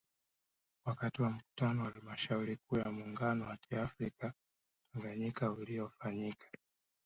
Wakati 0.85 1.21
wa 1.21 1.29
Mkutano 1.29 1.83
wa 1.83 1.91
Halmashauri 1.91 2.57
Kuu 2.57 2.77
ya 2.77 2.91
muungano 2.91 3.45
wa 3.45 3.57
kiafrika 3.57 4.33
Tanganyika 4.93 5.51
uliofanyika 5.51 6.47